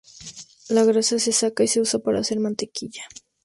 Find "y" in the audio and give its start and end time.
1.63-1.67